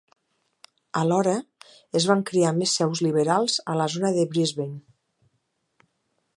[1.01, 1.35] Alhora,
[1.99, 4.81] es van crear més seus liberals a la zona de Brisbane.